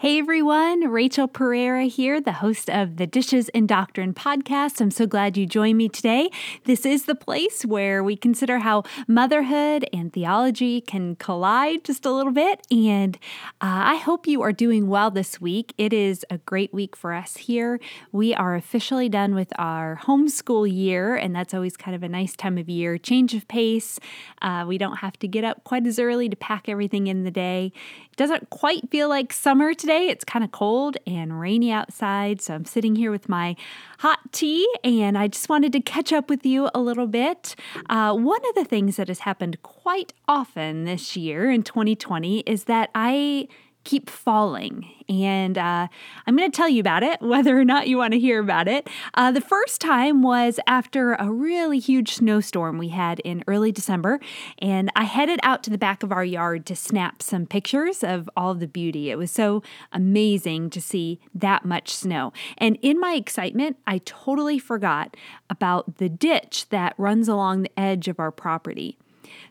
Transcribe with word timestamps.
Hey 0.00 0.18
everyone, 0.18 0.88
Rachel 0.88 1.28
Pereira 1.28 1.84
here, 1.84 2.22
the 2.22 2.32
host 2.32 2.70
of 2.70 2.96
the 2.96 3.06
Dishes 3.06 3.50
and 3.50 3.68
Doctrine 3.68 4.14
podcast. 4.14 4.80
I'm 4.80 4.90
so 4.90 5.04
glad 5.06 5.36
you 5.36 5.44
joined 5.44 5.76
me 5.76 5.90
today. 5.90 6.30
This 6.64 6.86
is 6.86 7.04
the 7.04 7.14
place 7.14 7.66
where 7.66 8.02
we 8.02 8.16
consider 8.16 8.60
how 8.60 8.84
motherhood 9.06 9.86
and 9.92 10.10
theology 10.10 10.80
can 10.80 11.16
collide 11.16 11.84
just 11.84 12.06
a 12.06 12.10
little 12.10 12.32
bit. 12.32 12.66
And 12.70 13.16
uh, 13.60 13.92
I 13.92 13.96
hope 13.96 14.26
you 14.26 14.40
are 14.40 14.54
doing 14.54 14.88
well 14.88 15.10
this 15.10 15.38
week. 15.38 15.74
It 15.76 15.92
is 15.92 16.24
a 16.30 16.38
great 16.38 16.72
week 16.72 16.96
for 16.96 17.12
us 17.12 17.36
here. 17.36 17.78
We 18.10 18.32
are 18.32 18.54
officially 18.54 19.10
done 19.10 19.34
with 19.34 19.52
our 19.58 20.00
homeschool 20.04 20.74
year, 20.74 21.14
and 21.14 21.36
that's 21.36 21.52
always 21.52 21.76
kind 21.76 21.94
of 21.94 22.02
a 22.02 22.08
nice 22.08 22.34
time 22.34 22.56
of 22.56 22.70
year. 22.70 22.96
Change 22.96 23.34
of 23.34 23.46
pace. 23.48 24.00
Uh, 24.40 24.64
we 24.66 24.78
don't 24.78 25.00
have 25.00 25.18
to 25.18 25.28
get 25.28 25.44
up 25.44 25.62
quite 25.64 25.86
as 25.86 25.98
early 25.98 26.30
to 26.30 26.36
pack 26.36 26.70
everything 26.70 27.06
in 27.06 27.24
the 27.24 27.30
day. 27.30 27.70
It 28.10 28.16
doesn't 28.16 28.48
quite 28.48 28.90
feel 28.90 29.10
like 29.10 29.34
summer 29.34 29.74
today 29.74 29.89
It's 29.90 30.24
kind 30.24 30.44
of 30.44 30.52
cold 30.52 30.96
and 31.06 31.40
rainy 31.40 31.72
outside, 31.72 32.40
so 32.40 32.54
I'm 32.54 32.64
sitting 32.64 32.96
here 32.96 33.10
with 33.10 33.28
my 33.28 33.56
hot 33.98 34.18
tea 34.32 34.68
and 34.84 35.18
I 35.18 35.28
just 35.28 35.48
wanted 35.48 35.72
to 35.72 35.80
catch 35.80 36.12
up 36.12 36.30
with 36.30 36.46
you 36.46 36.70
a 36.74 36.80
little 36.80 37.06
bit. 37.06 37.56
Uh, 37.88 38.14
one 38.14 38.40
of 38.48 38.54
the 38.54 38.64
things 38.64 38.96
that 38.96 39.08
has 39.08 39.20
happened 39.20 39.62
quite 39.62 40.12
often 40.28 40.84
this 40.84 41.16
year 41.16 41.50
in 41.50 41.62
2020 41.62 42.40
is 42.40 42.64
that 42.64 42.90
I 42.94 43.48
keep 43.84 44.10
falling. 44.10 44.88
And 45.08 45.58
uh, 45.58 45.88
I'm 46.26 46.36
going 46.36 46.50
to 46.50 46.56
tell 46.56 46.68
you 46.68 46.80
about 46.80 47.02
it, 47.02 47.20
whether 47.22 47.58
or 47.58 47.64
not 47.64 47.88
you 47.88 47.96
want 47.96 48.12
to 48.12 48.18
hear 48.18 48.40
about 48.40 48.68
it. 48.68 48.88
Uh, 49.14 49.32
the 49.32 49.40
first 49.40 49.80
time 49.80 50.22
was 50.22 50.60
after 50.66 51.14
a 51.14 51.30
really 51.30 51.78
huge 51.78 52.14
snowstorm 52.14 52.78
we 52.78 52.88
had 52.88 53.20
in 53.20 53.42
early 53.46 53.72
December. 53.72 54.20
And 54.58 54.90
I 54.94 55.04
headed 55.04 55.40
out 55.42 55.62
to 55.64 55.70
the 55.70 55.78
back 55.78 56.02
of 56.02 56.12
our 56.12 56.24
yard 56.24 56.66
to 56.66 56.76
snap 56.76 57.22
some 57.22 57.46
pictures 57.46 58.04
of 58.04 58.28
all 58.36 58.54
the 58.54 58.68
beauty. 58.68 59.10
It 59.10 59.18
was 59.18 59.30
so 59.30 59.62
amazing 59.92 60.70
to 60.70 60.80
see 60.80 61.20
that 61.34 61.64
much 61.64 61.94
snow. 61.94 62.32
And 62.58 62.78
in 62.82 63.00
my 63.00 63.14
excitement, 63.14 63.76
I 63.86 63.98
totally 63.98 64.58
forgot 64.58 65.16
about 65.48 65.96
the 65.96 66.08
ditch 66.08 66.68
that 66.68 66.94
runs 66.96 67.28
along 67.28 67.62
the 67.62 67.78
edge 67.78 68.08
of 68.08 68.20
our 68.20 68.30
property. 68.30 68.98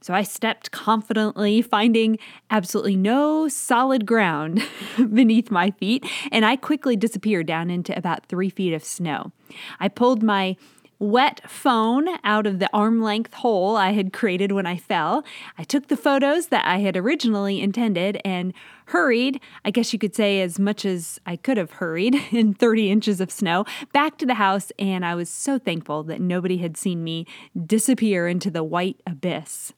So 0.02 0.14
I 0.14 0.24
stepped 0.24 0.72
confidently, 0.72 1.62
finding 1.62 2.18
absolutely 2.50 2.96
no 2.96 3.48
solid 3.48 4.06
ground 4.06 4.62
beneath 4.98 5.52
my 5.52 5.72
feet, 5.72 6.06
and 6.32 6.46
I 6.46 6.56
quickly 6.56 6.96
disappeared 6.96 7.48
down 7.48 7.70
into 7.70 7.98
about 7.98 8.26
three 8.26 8.50
feet 8.50 8.74
of 8.74 8.84
snow. 8.84 9.32
I 9.80 9.88
pulled 9.88 10.24
my 10.24 10.56
wet 11.00 11.50
phone 11.50 12.08
out 12.24 12.46
of 12.46 12.60
the 12.60 12.70
arm 12.74 13.02
length 13.02 13.34
hole 13.36 13.78
I 13.78 13.94
had 13.94 14.12
created 14.12 14.52
when 14.52 14.66
I 14.66 14.78
fell. 14.78 15.24
I 15.58 15.64
took 15.64 15.88
the 15.88 15.98
photos 15.98 16.48
that 16.48 16.66
I 16.66 16.80
had 16.80 16.98
originally 16.98 17.62
intended 17.62 18.22
and 18.26 18.54
hurried, 18.88 19.40
I 19.64 19.72
guess 19.72 19.94
you 19.94 20.00
could 20.00 20.16
say 20.16 20.42
as 20.42 20.60
much 20.60 20.84
as 20.84 21.20
I 21.26 21.36
could 21.36 21.58
have 21.58 21.72
hurried 21.72 22.16
in 22.32 22.54
30 22.54 22.92
inches 22.92 23.22
of 23.22 23.32
snow, 23.32 23.66
back 23.94 24.18
to 24.18 24.26
the 24.26 24.36
house. 24.36 24.72
And 24.78 25.06
I 25.06 25.16
was 25.16 25.30
so 25.30 25.58
thankful 25.58 26.04
that 26.04 26.22
nobody 26.22 26.58
had 26.58 26.76
seen 26.76 27.04
me 27.04 27.26
disappear 27.66 28.28
into 28.28 28.52
the 28.52 28.64
white 28.64 29.02
abyss. 29.08 29.74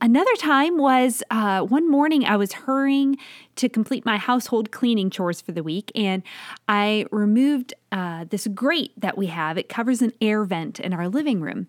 Another 0.00 0.34
time 0.36 0.78
was 0.78 1.22
uh, 1.30 1.62
one 1.62 1.90
morning 1.90 2.24
I 2.24 2.36
was 2.36 2.52
hurrying 2.52 3.16
to 3.56 3.68
complete 3.68 4.04
my 4.04 4.16
household 4.16 4.70
cleaning 4.70 5.10
chores 5.10 5.40
for 5.40 5.52
the 5.52 5.62
week, 5.62 5.90
and 5.94 6.22
I 6.68 7.06
removed 7.10 7.74
uh, 7.90 8.24
this 8.28 8.46
grate 8.48 8.92
that 8.96 9.18
we 9.18 9.26
have. 9.26 9.58
It 9.58 9.68
covers 9.68 10.02
an 10.02 10.12
air 10.20 10.44
vent 10.44 10.78
in 10.78 10.92
our 10.92 11.08
living 11.08 11.40
room. 11.40 11.68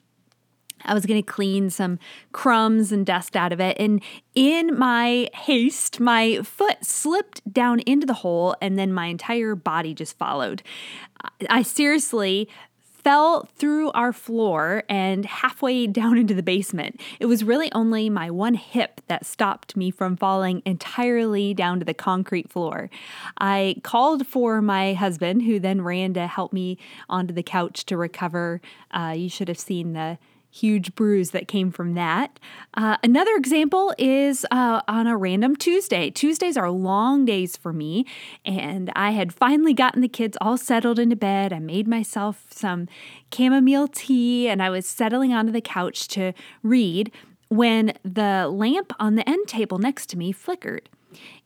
I 0.85 0.93
was 0.93 1.05
going 1.05 1.21
to 1.21 1.31
clean 1.31 1.69
some 1.69 1.99
crumbs 2.31 2.91
and 2.91 3.05
dust 3.05 3.35
out 3.35 3.51
of 3.51 3.59
it. 3.59 3.77
And 3.79 4.01
in 4.33 4.77
my 4.77 5.29
haste, 5.33 5.99
my 5.99 6.41
foot 6.41 6.85
slipped 6.85 7.51
down 7.51 7.79
into 7.81 8.07
the 8.07 8.13
hole, 8.13 8.55
and 8.61 8.77
then 8.77 8.93
my 8.93 9.07
entire 9.07 9.55
body 9.55 9.93
just 9.93 10.17
followed. 10.17 10.63
I 11.49 11.63
seriously 11.63 12.47
fell 13.03 13.47
through 13.55 13.91
our 13.91 14.13
floor 14.13 14.83
and 14.89 15.25
halfway 15.25 15.87
down 15.87 16.17
into 16.17 16.33
the 16.33 16.43
basement. 16.43 16.99
It 17.19 17.25
was 17.25 17.43
really 17.43 17.71
only 17.71 18.09
my 18.09 18.29
one 18.29 18.55
hip 18.55 19.01
that 19.07 19.25
stopped 19.25 19.75
me 19.75 19.91
from 19.91 20.17
falling 20.17 20.61
entirely 20.65 21.53
down 21.53 21.79
to 21.79 21.85
the 21.85 21.93
concrete 21.93 22.49
floor. 22.49 22.89
I 23.37 23.77
called 23.83 24.27
for 24.27 24.61
my 24.61 24.93
husband, 24.93 25.43
who 25.43 25.59
then 25.59 25.81
ran 25.81 26.13
to 26.15 26.27
help 26.27 26.53
me 26.53 26.77
onto 27.09 27.33
the 27.33 27.43
couch 27.43 27.85
to 27.85 27.97
recover. 27.97 28.61
Uh, 28.91 29.13
you 29.15 29.29
should 29.29 29.47
have 29.47 29.59
seen 29.59 29.93
the 29.93 30.17
huge 30.51 30.95
bruise 30.95 31.31
that 31.31 31.47
came 31.47 31.71
from 31.71 31.93
that. 31.93 32.39
Uh, 32.73 32.97
another 33.03 33.35
example 33.35 33.93
is 33.97 34.45
uh, 34.51 34.81
on 34.87 35.07
a 35.07 35.15
random 35.15 35.55
Tuesday. 35.55 36.09
Tuesdays 36.09 36.57
are 36.57 36.69
long 36.69 37.25
days 37.25 37.55
for 37.55 37.71
me, 37.71 38.05
and 38.43 38.91
I 38.95 39.11
had 39.11 39.33
finally 39.33 39.73
gotten 39.73 40.01
the 40.01 40.07
kids 40.07 40.37
all 40.41 40.57
settled 40.57 40.99
into 40.99 41.15
bed. 41.15 41.53
I 41.53 41.59
made 41.59 41.87
myself 41.87 42.47
some 42.51 42.87
chamomile 43.33 43.87
tea, 43.87 44.49
and 44.49 44.61
I 44.61 44.69
was 44.69 44.85
settling 44.85 45.33
onto 45.33 45.51
the 45.51 45.61
couch 45.61 46.07
to 46.09 46.33
read 46.63 47.11
when 47.49 47.93
the 48.03 48.47
lamp 48.47 48.93
on 48.99 49.15
the 49.15 49.27
end 49.27 49.47
table 49.47 49.77
next 49.77 50.07
to 50.09 50.17
me 50.17 50.31
flickered. 50.31 50.89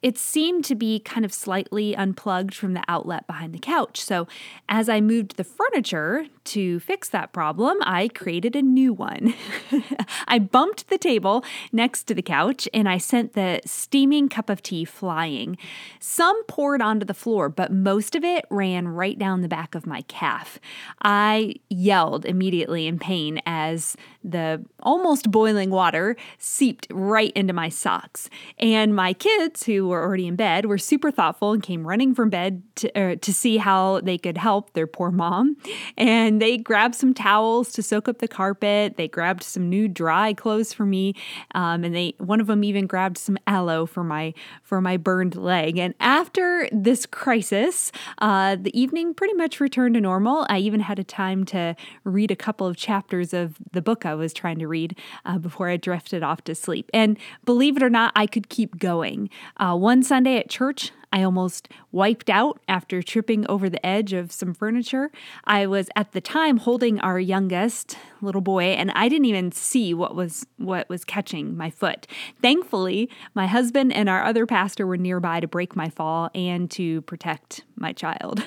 It 0.04 0.18
seemed 0.18 0.66
to 0.66 0.76
be 0.76 1.00
kind 1.00 1.24
of 1.24 1.34
slightly 1.34 1.96
unplugged 1.96 2.54
from 2.54 2.74
the 2.74 2.84
outlet 2.90 3.26
behind 3.26 3.54
the 3.54 3.60
couch. 3.60 4.02
So, 4.02 4.28
as 4.68 4.90
I 4.90 5.00
moved 5.00 5.38
the 5.38 5.46
furniture 5.46 6.26
to 6.44 6.82
fix 6.82 7.08
that 7.10 7.32
problem, 7.32 7.78
I 7.82 8.10
created 8.10 8.54
a 8.54 8.62
new 8.62 8.92
one. 8.92 9.34
I 10.28 10.40
bumped 10.40 10.90
the 10.90 10.98
table 10.98 11.46
next 11.72 12.04
to 12.04 12.14
the 12.14 12.22
couch 12.22 12.68
and 12.74 12.90
I 12.90 12.98
sent 12.98 13.32
the 13.32 13.62
steaming 13.66 14.28
cup 14.28 14.50
of 14.50 14.62
tea 14.62 14.84
flying. 14.84 15.58
Some 16.02 16.44
poured 16.48 16.82
onto 16.82 17.06
the 17.06 17.14
floor, 17.14 17.48
but 17.48 17.72
most 17.72 18.14
of 18.14 18.26
it 18.26 18.44
ran 18.50 18.90
right 18.90 19.18
down 19.18 19.42
the 19.42 19.48
back 19.48 19.74
of 19.74 19.88
my 19.88 20.02
calf. 20.04 20.60
I 21.02 21.56
yelled 21.70 22.26
immediately 22.26 22.88
in 22.88 23.00
pain 23.00 23.42
as 23.46 23.96
the 24.22 24.66
almost 24.82 25.32
boiling 25.32 25.70
water 25.70 26.18
seeped 26.38 26.88
right 26.92 27.32
into 27.36 27.54
my 27.54 27.70
socks. 27.70 28.30
And 28.58 28.94
my 28.94 29.14
kids, 29.14 29.64
who 29.64 29.93
were 29.94 30.04
already 30.04 30.28
in 30.28 30.36
bed, 30.36 30.66
were 30.66 30.78
super 30.78 31.12
thoughtful 31.12 31.54
and 31.54 31.64
came 31.64 31.88
running 31.88 32.14
from 32.14 32.30
bed 32.30 32.64
to, 32.76 33.00
uh, 33.00 33.16
to 33.22 33.34
see 33.34 33.58
how 33.58 34.02
they 34.02 34.18
could 34.18 34.38
help 34.38 34.74
their 34.74 34.88
poor 34.88 35.12
mom. 35.12 35.56
And 35.98 36.42
they 36.42 36.58
grabbed 36.58 36.96
some 36.96 37.14
towels 37.14 37.72
to 37.74 37.84
soak 37.84 38.08
up 38.08 38.20
the 38.20 38.28
carpet. 38.28 38.98
They 38.98 39.08
grabbed 39.08 39.44
some 39.44 39.70
new 39.70 39.88
dry 39.88 40.34
clothes 40.34 40.74
for 40.74 40.86
me, 40.86 41.16
um, 41.56 41.84
and 41.84 41.96
they 41.96 42.16
one 42.18 42.42
of 42.42 42.48
them 42.48 42.64
even 42.64 42.88
grabbed 42.88 43.18
some 43.18 43.38
aloe 43.48 43.86
for 43.86 44.04
my 44.04 44.34
for 44.62 44.82
my 44.82 44.98
burned 44.98 45.36
leg. 45.36 45.78
And 45.78 45.94
after 46.00 46.68
this 46.72 47.06
crisis, 47.06 47.92
uh, 48.18 48.58
the 48.60 48.78
evening 48.80 49.14
pretty 49.14 49.34
much 49.34 49.60
returned 49.60 49.96
to 49.96 50.02
normal. 50.02 50.46
I 50.50 50.60
even 50.60 50.82
had 50.82 51.00
a 51.00 51.04
time 51.04 51.46
to 51.46 51.76
read 52.04 52.32
a 52.32 52.36
couple 52.36 52.68
of 52.68 52.76
chapters 52.76 53.34
of 53.34 53.58
the 53.72 53.82
book 53.82 54.06
I 54.06 54.16
was 54.16 54.34
trying 54.34 54.60
to 54.60 54.68
read 54.68 54.98
uh, 55.26 55.38
before 55.38 55.70
I 55.70 55.78
drifted 55.78 56.24
off 56.24 56.44
to 56.46 56.56
sleep. 56.56 56.90
And 56.94 57.18
believe 57.46 57.78
it 57.78 57.84
or 57.84 57.90
not, 57.90 58.12
I 58.16 58.28
could 58.28 58.50
keep 58.50 58.80
going. 58.80 59.30
Uh, 59.58 59.76
one 59.84 60.02
Sunday 60.02 60.38
at 60.38 60.50
church, 60.50 60.94
I 61.12 61.24
almost 61.24 61.68
wiped 61.92 62.30
out 62.30 62.62
after 62.70 63.02
tripping 63.02 63.46
over 63.48 63.70
the 63.70 63.86
edge 63.86 64.14
of 64.14 64.32
some 64.32 64.54
furniture. 64.54 65.12
I 65.44 65.68
was 65.68 65.90
at 65.98 66.14
the 66.14 66.22
time 66.22 66.56
holding 66.56 67.02
our 67.02 67.20
youngest 67.20 67.98
little 68.22 68.40
boy 68.40 68.64
and 68.64 68.92
I 68.92 69.10
didn't 69.10 69.26
even 69.26 69.52
see 69.52 69.94
what 69.94 70.16
was 70.16 70.46
what 70.56 70.88
was 70.88 71.04
catching 71.04 71.58
my 71.58 71.70
foot. 71.70 72.08
Thankfully, 72.42 73.10
my 73.34 73.46
husband 73.46 73.92
and 73.92 74.08
our 74.08 74.24
other 74.24 74.46
pastor 74.46 74.88
were 74.88 74.96
nearby 74.96 75.42
to 75.42 75.50
break 75.50 75.76
my 75.76 75.90
fall 75.90 76.30
and 76.34 76.72
to 76.72 77.02
protect 77.02 77.66
my 77.76 77.92
child. 77.92 78.42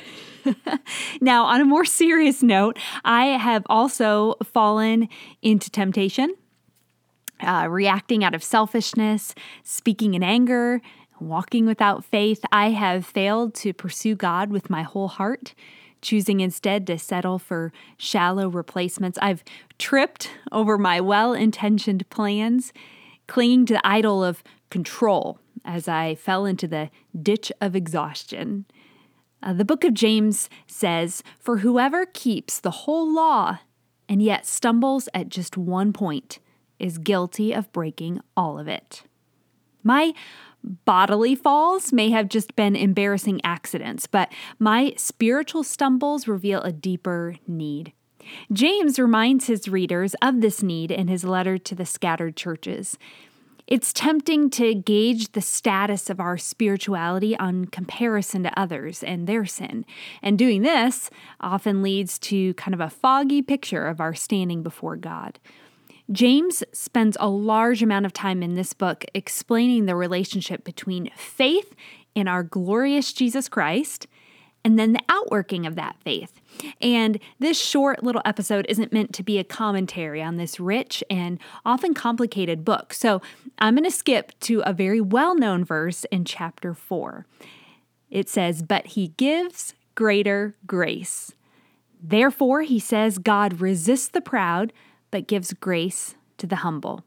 now, 1.21 1.44
on 1.44 1.61
a 1.61 1.67
more 1.67 1.85
serious 1.85 2.43
note, 2.43 2.79
I 3.05 3.27
have 3.27 3.65
also 3.67 4.37
fallen 4.43 5.11
into 5.43 5.71
temptation. 5.71 6.35
Uh, 7.38 7.67
reacting 7.69 8.25
out 8.25 8.35
of 8.35 8.43
selfishness, 8.43 9.35
speaking 9.62 10.15
in 10.15 10.23
anger, 10.23 10.81
Walking 11.21 11.67
without 11.67 12.05
faith, 12.05 12.45
I 12.53 12.71
have 12.71 13.07
failed 13.07 13.55
to 13.57 13.73
pursue 13.73 14.15
God 14.15 14.51
with 14.51 14.69
my 14.69 14.83
whole 14.83 15.09
heart, 15.09 15.55
choosing 16.03 16.41
instead 16.41 16.87
to 16.87 16.99
settle 16.99 17.39
for 17.39 17.73
shallow 17.97 18.49
replacements. 18.49 19.19
I've 19.23 19.43
tripped 19.79 20.31
over 20.53 20.77
my 20.77 21.01
well 21.01 21.33
intentioned 21.33 22.09
plans, 22.11 22.73
clinging 23.27 23.67
to 23.67 23.75
the 23.75 23.87
idol 23.87 24.23
of 24.23 24.43
control 24.71 25.39
as 25.65 25.89
I 25.89 26.15
fell 26.15 26.45
into 26.45 26.69
the 26.69 26.91
ditch 27.21 27.51
of 27.61 27.75
exhaustion. 27.75 28.67
Uh, 29.43 29.53
the 29.53 29.65
book 29.65 29.85
of 29.85 29.95
James 29.95 30.49
says, 30.67 31.23
For 31.39 31.59
whoever 31.59 32.07
keeps 32.07 32.61
the 32.61 32.71
whole 32.71 33.11
law 33.11 33.59
and 34.09 34.23
yet 34.23 34.47
stumbles 34.47 35.09
at 35.15 35.29
just 35.29 35.57
one 35.57 35.93
point 35.93 36.39
is 36.79 36.99
guilty 36.99 37.53
of 37.53 37.73
breaking 37.73 38.21
all 38.37 38.59
of 38.59 38.69
it. 38.69 39.03
My 39.83 40.15
bodily 40.62 41.35
falls 41.35 41.93
may 41.93 42.11
have 42.11 42.29
just 42.29 42.56
been 42.56 42.76
embarrassing 42.76 43.41
accidents, 43.44 44.06
but 44.06 44.32
my 44.58 44.94
spiritual 44.97 45.62
stumbles 45.62 46.26
reveal 46.26 46.61
a 46.62 46.73
deeper 46.73 47.37
need. 47.47 47.93
James 48.53 48.99
reminds 48.99 49.47
his 49.47 49.69
readers 49.69 50.14
of 50.23 50.41
this 50.41 50.62
need 50.62 50.91
in 50.91 51.08
his 51.08 51.25
letter 51.25 51.58
to 51.58 51.75
the 51.75 51.87
scattered 51.87 52.37
churches. 52.37 52.99
It's 53.67 53.93
tempting 53.93 54.50
to 54.50 54.75
gauge 54.75 55.32
the 55.32 55.41
status 55.41 56.08
of 56.08 56.20
our 56.20 56.38
spirituality 56.38 57.37
on 57.37 57.64
comparison 57.64 58.44
to 58.44 58.59
others 58.59 59.02
and 59.02 59.26
their 59.26 59.44
sin. 59.44 59.85
And 60.23 60.38
doing 60.38 60.62
this 60.62 61.11
often 61.41 61.82
leads 61.82 62.19
to 62.20 62.55
kind 62.55 62.75
of 62.75 62.81
a 62.81 62.91
foggy 62.91 63.43
picture 63.43 63.87
of 63.87 64.00
our 64.00 64.14
standing 64.14 64.62
before 64.62 64.97
God. 64.97 65.41
James 66.11 66.62
spends 66.73 67.17
a 67.19 67.29
large 67.29 67.82
amount 67.82 68.06
of 68.06 68.12
time 68.12 68.43
in 68.43 68.55
this 68.55 68.73
book 68.73 69.05
explaining 69.14 69.87
the 69.87 69.97
relationship 69.97 70.64
between 70.64 71.11
faith 71.17 71.75
in 72.14 72.29
our 72.29 72.43
glorious 72.43 73.12
Jesus 73.12 73.49
Christ 73.49 74.06
and 74.67 74.79
then 74.79 74.93
the 74.93 75.05
outworking 75.08 75.64
of 75.64 75.76
that 75.76 75.97
faith. 76.03 76.41
And 76.81 77.20
this 77.38 77.56
short 77.56 78.03
little 78.03 78.23
episode 78.25 78.67
isn't 78.69 78.93
meant 78.93 79.14
to 79.14 79.23
be 79.23 79.38
a 79.38 79.44
commentary 79.44 80.20
on 80.20 80.38
this 80.38 80.58
rich 80.58 81.05
and 81.08 81.38
often 81.64 81.94
complicated 81.94 82.64
book. 82.64 82.93
So 82.93 83.23
I'm 83.61 83.76
going 83.76 83.85
to 83.85 83.93
skip 83.93 84.32
to 84.41 84.62
a 84.67 84.73
very 84.73 85.00
well 85.00 85.37
known 85.37 85.64
verse 85.64 86.05
in 86.06 86.25
chapter 86.25 86.75
4. 86.75 87.26
It 88.11 88.29
says, 88.29 88.62
But 88.62 88.88
he 88.88 89.09
gives 89.17 89.75
greater 89.94 90.56
grace. 90.67 91.32
Therefore, 92.02 92.62
he 92.62 92.81
says, 92.81 93.19
God 93.19 93.61
resists 93.61 94.09
the 94.09 94.20
proud, 94.20 94.73
but 95.11 95.29
gives 95.29 95.53
grace 95.53 96.14
to 96.38 96.47
the 96.47 96.56
humble. 96.56 97.05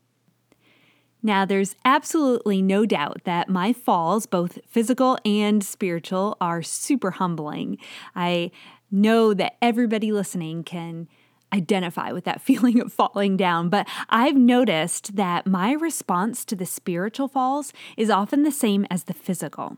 Now, 1.22 1.44
there's 1.44 1.76
absolutely 1.84 2.62
no 2.62 2.86
doubt 2.86 3.22
that 3.26 3.50
my 3.50 3.74
falls, 3.74 4.26
both 4.26 4.60
physical 4.68 5.18
and 5.26 5.64
spiritual, 5.64 6.38
are 6.40 6.62
super 6.62 7.12
humbling. 7.12 7.78
I 8.16 8.52
know 8.90 9.34
that 9.34 9.58
everybody 9.62 10.12
listening 10.12 10.64
can 10.64 11.10
identify 11.54 12.12
with 12.12 12.24
that 12.24 12.42
feeling 12.50 12.80
of 12.80 12.94
falling 12.94 13.36
down, 13.36 13.70
but 13.70 13.88
I've 14.10 14.38
noticed 14.38 15.16
that 15.18 15.46
my 15.46 15.74
response 15.74 16.46
to 16.46 16.56
the 16.56 16.66
spiritual 16.66 17.28
falls 17.28 17.74
is 17.98 18.10
often 18.10 18.44
the 18.44 18.52
same 18.52 18.86
as 18.90 19.06
the 19.06 19.14
physical. 19.14 19.78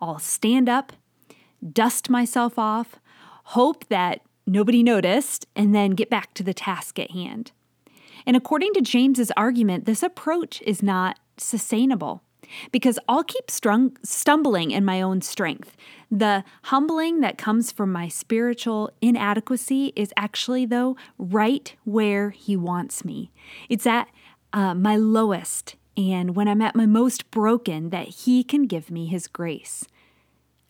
I'll 0.00 0.18
stand 0.18 0.68
up, 0.68 0.92
dust 1.72 2.08
myself 2.08 2.58
off, 2.58 2.96
hope 3.44 3.86
that 3.88 4.22
nobody 4.50 4.82
noticed, 4.82 5.46
and 5.54 5.74
then 5.74 5.92
get 5.92 6.10
back 6.10 6.34
to 6.34 6.42
the 6.42 6.54
task 6.54 6.98
at 6.98 7.12
hand. 7.12 7.52
And 8.26 8.36
according 8.36 8.74
to 8.74 8.80
James's 8.80 9.32
argument, 9.36 9.86
this 9.86 10.02
approach 10.02 10.60
is 10.62 10.82
not 10.82 11.18
sustainable 11.36 12.22
because 12.72 12.98
I'll 13.08 13.24
keep 13.24 13.50
strung, 13.50 13.96
stumbling 14.02 14.72
in 14.72 14.84
my 14.84 15.00
own 15.00 15.22
strength. 15.22 15.76
The 16.10 16.44
humbling 16.64 17.20
that 17.20 17.38
comes 17.38 17.70
from 17.70 17.92
my 17.92 18.08
spiritual 18.08 18.90
inadequacy 19.00 19.92
is 19.94 20.12
actually, 20.16 20.66
though, 20.66 20.96
right 21.18 21.74
where 21.84 22.30
He 22.30 22.56
wants 22.56 23.04
me. 23.04 23.30
It's 23.68 23.86
at 23.86 24.08
uh, 24.52 24.74
my 24.74 24.96
lowest 24.96 25.76
and 25.96 26.34
when 26.34 26.48
I'm 26.48 26.62
at 26.62 26.74
my 26.74 26.86
most 26.86 27.30
broken 27.30 27.90
that 27.90 28.08
He 28.08 28.42
can 28.42 28.66
give 28.66 28.90
me 28.90 29.06
His 29.06 29.28
grace. 29.28 29.84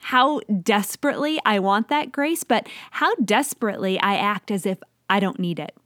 How 0.00 0.40
desperately 0.40 1.38
I 1.44 1.58
want 1.58 1.88
that 1.88 2.10
grace, 2.10 2.44
but 2.44 2.68
how 2.92 3.14
desperately 3.16 4.00
I 4.00 4.16
act 4.16 4.50
as 4.50 4.66
if 4.66 4.78
I 5.08 5.20
don't 5.20 5.38
need 5.38 5.58
it. 5.58 5.76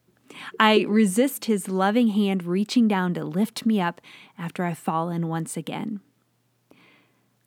I 0.59 0.85
resist 0.89 1.45
his 1.45 1.69
loving 1.69 2.09
hand 2.09 2.45
reaching 2.45 2.89
down 2.89 3.15
to 3.15 3.25
lift 3.25 3.67
me 3.67 3.81
up 3.81 4.01
after 4.39 4.65
I've 4.65 4.79
fallen 4.79 5.29
once 5.29 5.57
again. 5.57 6.01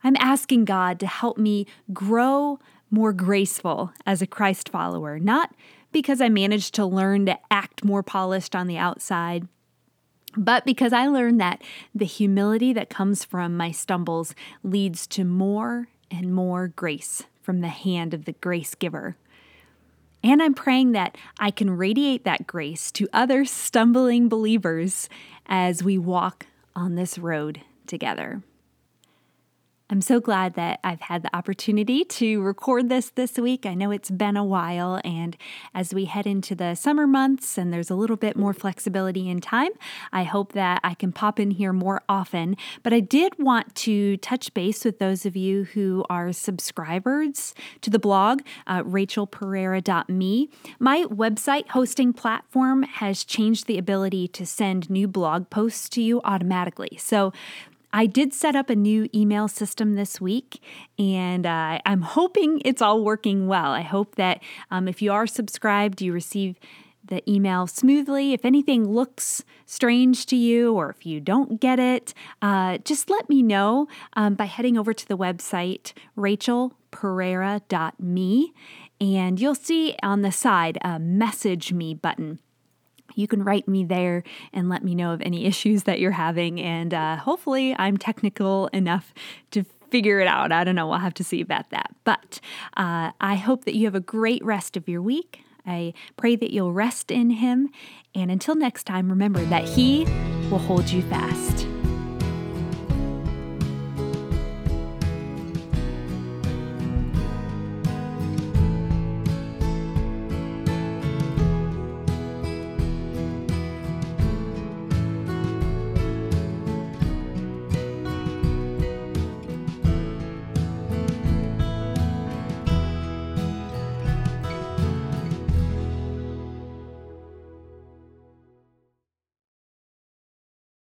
I'm 0.04 0.16
asking 0.20 0.66
God 0.66 1.00
to 1.00 1.08
help 1.08 1.38
me 1.38 1.66
grow 1.94 2.60
more 2.90 3.12
graceful 3.12 3.92
as 4.06 4.22
a 4.22 4.28
Christ 4.28 4.70
follower, 4.70 5.20
not 5.20 5.54
because 5.92 6.22
I 6.22 6.30
managed 6.30 6.74
to 6.76 6.86
learn 6.86 7.26
to 7.26 7.40
act 7.52 7.84
more 7.84 8.04
polished 8.04 8.56
on 8.56 8.68
the 8.68 8.78
outside, 8.78 9.48
but 10.36 10.66
because 10.66 10.94
I 10.94 11.08
learned 11.08 11.42
that 11.42 11.62
the 11.96 12.06
humility 12.06 12.72
that 12.74 12.90
comes 12.90 13.26
from 13.26 13.58
my 13.58 13.72
stumbles 13.72 14.36
leads 14.64 15.08
to 15.08 15.24
more 15.24 15.88
and 16.12 16.34
more 16.34 16.68
grace 16.68 17.24
from 17.42 17.62
the 17.62 17.68
hand 17.68 18.14
of 18.14 18.26
the 18.26 18.34
grace 18.34 18.76
giver. 18.76 19.16
And 20.24 20.42
I'm 20.42 20.54
praying 20.54 20.92
that 20.94 21.18
I 21.40 21.52
can 21.52 21.78
radiate 21.78 22.24
that 22.24 22.48
grace 22.48 22.92
to 22.94 23.08
other 23.14 23.46
stumbling 23.46 24.28
believers 24.28 25.08
as 25.46 25.84
we 25.84 25.98
walk 25.98 26.48
on 26.76 26.96
this 26.96 27.18
road 27.18 27.62
together. 27.86 28.42
I'm 29.90 30.02
so 30.02 30.20
glad 30.20 30.56
that 30.56 30.82
I've 30.84 31.00
had 31.00 31.24
the 31.24 31.34
opportunity 31.34 32.04
to 32.04 32.42
record 32.42 32.90
this 32.90 33.10
this 33.12 33.38
week. 33.38 33.66
I 33.66 33.74
know 33.74 33.90
it's 33.92 34.10
been 34.10 34.36
a 34.36 34.44
while, 34.44 35.00
and 35.06 35.38
as 35.74 35.94
we 35.94 36.04
head 36.04 36.28
into 36.28 36.56
the 36.56 36.76
summer 36.76 37.08
months 37.08 37.58
and 37.58 37.72
there's 37.72 37.90
a 37.90 37.96
little 37.96 38.18
bit 38.18 38.36
more 38.36 38.54
flexibility 38.54 39.30
in 39.30 39.40
time, 39.40 39.72
I 40.12 40.24
hope 40.24 40.52
that 40.52 40.82
I 40.84 40.94
can 40.94 41.14
pop 41.14 41.40
in 41.40 41.52
here 41.52 41.72
more 41.72 42.02
often. 42.10 42.58
But 42.84 42.92
I 42.92 43.00
did 43.00 43.40
want 43.40 43.76
to 43.76 44.18
touch 44.18 44.54
base 44.54 44.84
with 44.84 45.00
those 45.00 45.26
of 45.26 45.38
you 45.38 45.64
who 45.64 46.04
are 46.10 46.34
subscribers 46.34 47.56
to 47.80 47.90
the 47.90 48.00
blog, 48.00 48.42
uh, 48.68 48.84
rachelpereira.me. 48.84 50.50
My 50.80 51.04
website 51.04 51.70
hosting 51.70 52.12
platform 52.12 52.84
has 52.84 53.24
changed 53.24 53.68
the 53.68 53.78
ability 53.78 54.28
to 54.30 54.46
send 54.46 54.90
new 54.90 55.08
blog 55.08 55.50
posts 55.50 55.88
to 55.90 56.02
you 56.02 56.20
automatically. 56.26 56.98
So 57.00 57.32
I 57.94 58.06
did 58.06 58.34
set 58.34 58.56
up 58.56 58.70
a 58.70 58.76
new 58.76 59.10
email 59.14 59.48
system 59.48 59.96
this 59.96 60.22
week, 60.22 60.62
and 61.00 61.46
uh, 61.46 61.80
I'm 61.86 62.02
hoping 62.02 62.62
it's 62.66 62.82
all 62.82 63.04
working 63.04 63.48
well. 63.48 63.72
I 63.72 63.82
hope 63.82 64.16
that 64.16 64.42
um, 64.72 64.88
if 64.88 65.02
you 65.02 65.12
are 65.12 65.28
subscribed, 65.28 66.02
you 66.02 66.14
receive 66.14 66.60
the 67.08 67.28
email 67.30 67.68
smoothly. 67.68 68.34
If 68.34 68.46
anything 68.46 68.90
looks 68.90 69.44
strange 69.66 70.26
to 70.28 70.36
you 70.36 70.74
or 70.74 70.90
if 70.90 71.06
you 71.06 71.22
don't 71.22 71.60
get 71.60 71.80
it, 71.80 72.14
uh, 72.42 72.78
just 72.80 73.10
let 73.10 73.30
me 73.30 73.42
know 73.42 73.88
um, 74.14 74.36
by 74.36 74.46
heading 74.46 74.78
over 74.78 74.94
to 74.94 75.08
the 75.08 75.18
website 75.18 75.94
rachelpereira.me 76.18 78.54
and 79.00 79.40
you'll 79.40 79.56
see 79.56 79.96
on 80.02 80.22
the 80.22 80.32
side 80.32 80.78
a 80.82 80.98
message 81.00 81.72
me 81.72 81.94
button 81.94 82.40
you 83.18 83.28
can 83.28 83.44
write 83.44 83.68
me 83.68 83.84
there 83.84 84.24
and 84.54 84.70
let 84.70 84.84
me 84.84 84.96
know 84.96 85.12
of 85.12 85.22
any 85.22 85.46
issues 85.46 85.84
that 85.84 86.00
you're 86.00 86.12
having. 86.12 86.62
And 86.62 86.94
uh, 86.94 87.18
hopefully, 87.18 87.76
I'm 87.78 87.98
technical 87.98 88.68
enough 88.68 89.14
to 89.52 89.66
figure 89.90 90.20
it 90.20 90.28
out. 90.28 90.52
I 90.52 90.64
don't 90.64 90.76
know. 90.76 90.88
We'll 90.88 91.00
have 91.00 91.14
to 91.16 91.24
see 91.24 91.42
about 91.42 91.70
that. 91.72 91.96
But 92.04 92.40
uh, 92.76 93.12
I 93.20 93.36
hope 93.36 93.66
that 93.66 93.76
you 93.76 93.86
have 93.86 93.96
a 93.96 94.00
great 94.00 94.44
rest 94.46 94.78
of 94.78 94.88
your 94.88 95.02
week. 95.02 95.42
I 95.66 95.94
pray 96.16 96.36
that 96.36 96.52
you'll 96.52 96.74
rest 96.74 97.12
in 97.12 97.32
Him. 97.32 97.70
And 98.16 98.32
until 98.32 98.56
next 98.56 98.86
time, 98.86 99.10
remember 99.10 99.44
that 99.46 99.64
He 99.64 100.06
will 100.50 100.60
hold 100.60 100.90
you 100.90 101.02
fast. 101.04 101.68